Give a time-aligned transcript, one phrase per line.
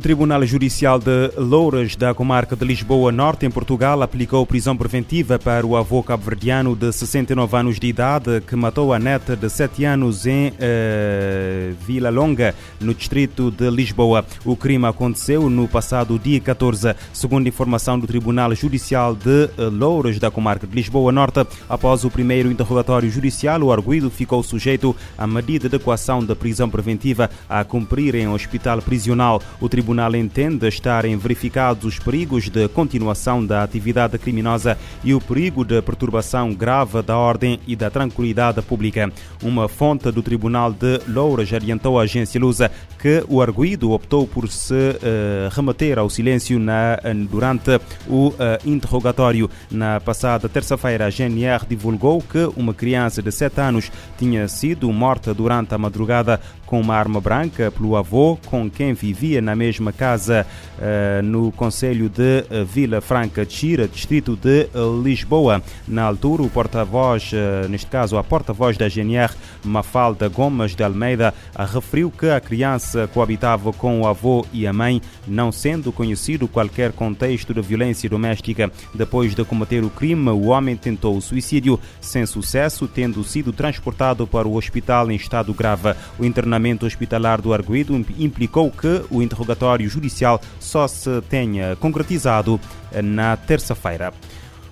[0.00, 5.66] Tribunal Judicial de Louras, da comarca de Lisboa Norte, em Portugal, aplicou prisão preventiva para
[5.66, 10.24] o avô cabo-verdiano de 69 anos de idade que matou a neta de 7 anos
[10.24, 14.24] em uh, Vila Longa, no distrito de Lisboa.
[14.46, 20.30] O crime aconteceu no passado dia 14, segundo informação do Tribunal Judicial de Louras, da
[20.30, 21.46] comarca de Lisboa Norte.
[21.68, 26.70] Após o primeiro interrogatório judicial, o arguído ficou sujeito à medida de equação de prisão
[26.70, 29.42] preventiva a cumprir em hospital prisional.
[29.60, 35.64] O Tribunal entende estarem verificados os perigos de continuação da atividade criminosa e o perigo
[35.64, 39.12] de perturbação grave da ordem e da tranquilidade pública.
[39.42, 44.48] Uma fonte do Tribunal de Louras orientou à agência Lusa que o arguído optou por
[44.48, 49.50] se uh, remeter ao silêncio na, durante o uh, interrogatório.
[49.68, 55.34] Na passada terça-feira, a GNR divulgou que uma criança de 7 anos tinha sido morta
[55.34, 60.46] durante a madrugada com uma arma branca pelo avô, com quem vivia na mesma casa
[60.78, 64.68] uh, no Conselho de Vila Franca de Xira, distrito de
[65.02, 65.62] Lisboa.
[65.86, 67.30] Na altura, o porta-voz,
[67.68, 69.32] neste caso a porta-voz da GNR,
[69.64, 75.00] Mafalda Gomes de Almeida, referiu que a criança coabitava com o avô e a mãe,
[75.26, 78.70] não sendo conhecido qualquer contexto de violência doméstica.
[78.94, 84.26] Depois de cometer o crime, o homem tentou o suicídio, sem sucesso, tendo sido transportado
[84.26, 85.94] para o hospital em estado grave.
[86.18, 92.60] O internamento hospitalar do arguído implicou que o interrogatório judicial só se tenha concretizado
[93.02, 94.12] na terça-feira.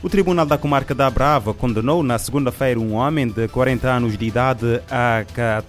[0.00, 4.26] O Tribunal da Comarca da Brava condenou na segunda-feira um homem de 40 anos de
[4.26, 5.24] idade a,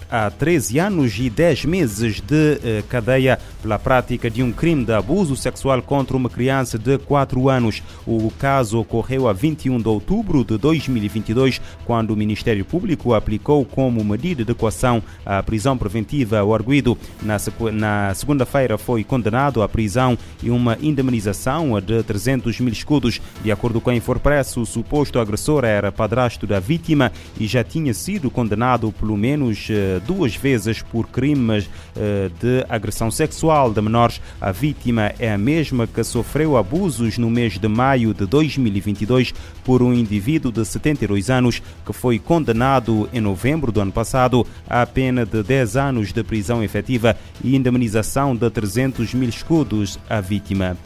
[0.07, 4.94] a 13 anos e 10 meses de eh, cadeia pela prática de um crime de
[4.94, 7.81] abuso sexual contra uma criança de 4 anos.
[8.06, 14.03] O caso ocorreu a 21 de outubro de 2022, quando o Ministério Público aplicou como
[14.03, 16.95] medida de equação a prisão preventiva ao arguído.
[17.23, 17.38] Na,
[17.73, 23.81] na segunda-feira foi condenado à prisão e uma indemnização de 300 mil escudos, de acordo
[23.81, 24.19] com a informação
[24.57, 30.00] O suposto agressor era padrasto da vítima e já tinha sido condenado pelo menos uh,
[30.06, 34.22] duas vezes por crimes uh, de agressão sexual de menores.
[34.41, 39.81] A vítima é a mesma que sofreu abusos no mês de maio de 2022 por
[39.81, 45.25] um indivíduo de 72 anos que foi condenado em novembro do ano passado à pena
[45.25, 50.78] de 10 anos de prisão efetiva e indemnização de 300 mil escudos à vítima.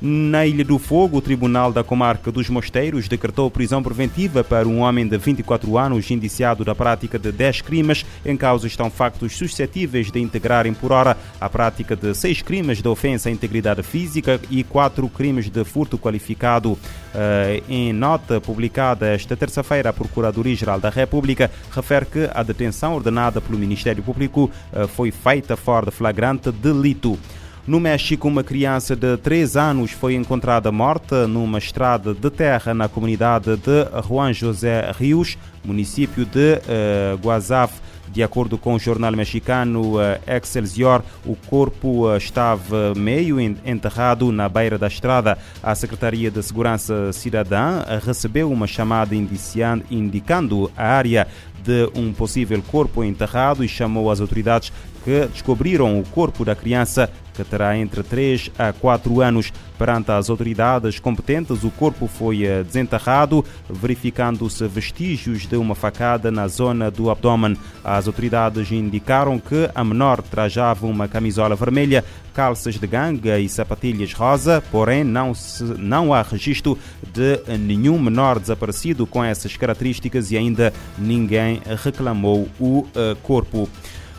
[0.00, 4.78] Na Ilha do Fogo, o Tribunal da Comarca dos Mosteiros decretou prisão preventiva para um
[4.78, 8.06] homem de 24 anos indiciado da prática de 10 crimes.
[8.24, 12.86] Em causa estão factos suscetíveis de integrarem por hora a prática de 6 crimes de
[12.86, 16.78] ofensa à integridade física e 4 crimes de furto qualificado.
[17.12, 23.40] Eh, em nota publicada esta terça-feira, a Procuradoria-Geral da República refere que a detenção ordenada
[23.40, 27.18] pelo Ministério Público eh, foi feita fora de flagrante delito.
[27.68, 32.88] No México, uma criança de 3 anos foi encontrada morta numa estrada de terra na
[32.88, 37.70] comunidade de Juan José Rios, município de uh.
[38.10, 44.48] De acordo com o jornal mexicano uh, Excelsior, o corpo uh, estava meio enterrado na
[44.48, 45.36] beira da estrada.
[45.62, 51.28] A Secretaria de Segurança Cidadã recebeu uma chamada indicando a área
[51.62, 54.72] de um possível corpo enterrado e chamou as autoridades
[55.04, 59.52] que descobriram o corpo da criança que terá entre 3 a 4 anos.
[59.78, 66.48] Perante as autoridades competentes, o corpo foi eh, desenterrado, verificando-se vestígios de uma facada na
[66.48, 67.56] zona do abdômen.
[67.84, 72.04] As autoridades indicaram que a menor trajava uma camisola vermelha,
[72.34, 76.76] calças de ganga e sapatilhas rosa, porém não, se, não há registro
[77.12, 83.68] de nenhum menor desaparecido com essas características e ainda ninguém reclamou o uh, corpo.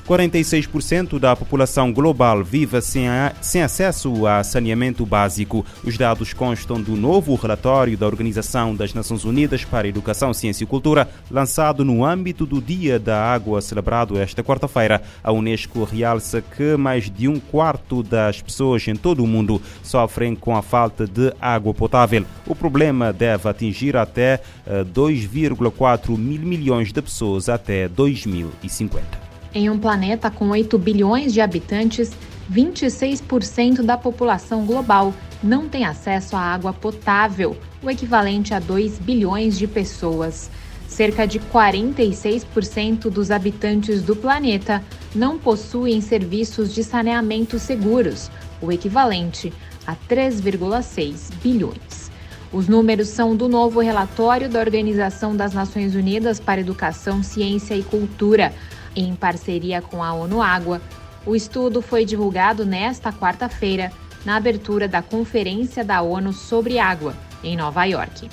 [0.10, 5.64] 46% da população global vive sem, a, sem acesso a saneamento básico.
[5.84, 10.68] Os dados constam do novo relatório da Organização das Nações Unidas para Educação, Ciência e
[10.68, 15.00] Cultura, lançado no âmbito do Dia da Água, celebrado esta quarta-feira.
[15.24, 20.34] A Unesco realça que mais de um quarto das pessoas em todo o mundo sofrem
[20.34, 22.26] com a falta de água potável.
[22.48, 29.29] O problema deve atingir até 2,4 eh, mil milhões de pessoas até 2050.
[29.54, 32.12] Em um planeta com 8 bilhões de habitantes,
[32.52, 39.58] 26% da população global não tem acesso à água potável, o equivalente a 2 bilhões
[39.58, 40.52] de pessoas.
[40.88, 44.84] Cerca de 46% dos habitantes do planeta
[45.16, 48.30] não possuem serviços de saneamento seguros,
[48.62, 49.52] o equivalente
[49.88, 52.12] a 3,6 bilhões.
[52.52, 57.84] Os números são do novo relatório da Organização das Nações Unidas para Educação, Ciência e
[57.84, 58.52] Cultura,
[58.96, 60.82] em parceria com a ONU Água,
[61.26, 63.92] O estudo foi divulgado nesta quarta-feira,
[64.26, 67.14] na abertura da Conferência da ONU sobre Água,
[67.44, 68.30] em Nova York.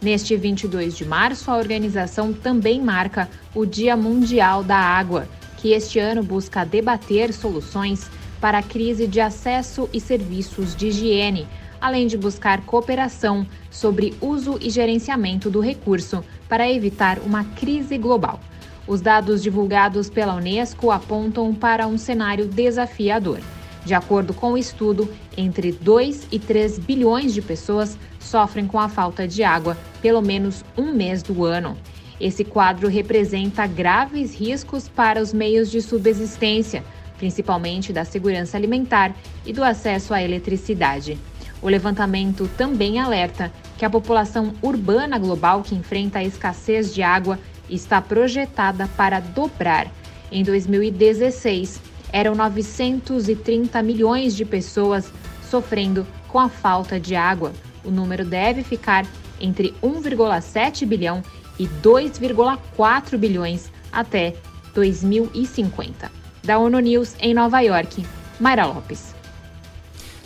[0.00, 5.98] Neste 22 de março, a organização também marca o Dia Mundial da Água, que este
[5.98, 8.08] ano busca debater soluções
[8.40, 11.46] para a crise de acesso e serviços de higiene,
[11.80, 18.40] além de buscar cooperação sobre uso e gerenciamento do recurso para evitar uma crise global.
[18.86, 23.40] Os dados divulgados pela Unesco apontam para um cenário desafiador.
[23.84, 28.88] De acordo com o estudo, entre 2 e 3 bilhões de pessoas sofrem com a
[28.88, 31.76] falta de água pelo menos um mês do ano.
[32.20, 36.84] Esse quadro representa graves riscos para os meios de subsistência,
[37.16, 39.14] principalmente da segurança alimentar
[39.46, 41.18] e do acesso à eletricidade.
[41.62, 47.38] O levantamento também alerta que a população urbana global que enfrenta a escassez de água
[47.70, 49.90] está projetada para dobrar.
[50.30, 51.80] Em 2016,
[52.12, 55.12] eram 930 milhões de pessoas
[55.48, 57.52] sofrendo com a falta de água.
[57.84, 59.06] O número deve ficar
[59.40, 61.22] entre 1,7 bilhão
[61.58, 64.34] e 2,4 bilhões até
[64.74, 66.10] 2050.
[66.42, 68.04] Da ONU News em Nova York,
[68.38, 69.19] Mayra Lopes.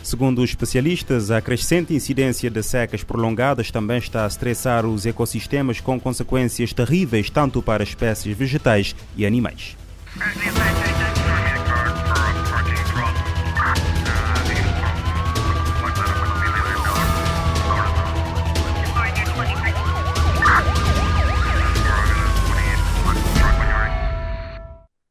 [0.05, 5.81] Segundo os especialistas, a crescente incidência de secas prolongadas também está a estressar os ecossistemas
[5.81, 9.75] com consequências terríveis tanto para espécies vegetais e animais.